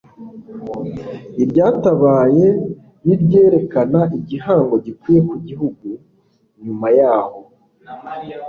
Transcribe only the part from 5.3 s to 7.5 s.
gihugu nyuma yaho.